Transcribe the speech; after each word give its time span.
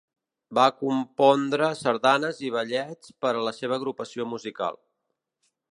Va 0.59 0.63
compondre 0.77 1.67
sardanes 1.81 2.41
i 2.49 2.49
ballets 2.57 3.13
per 3.25 3.33
a 3.35 3.45
la 3.49 3.55
seva 3.61 3.79
agrupació 3.81 4.29
musical. 4.35 4.83